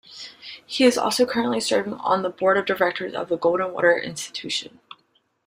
[0.65, 4.71] He is also currently serving on the Board of Directors of the Goldwater Institute.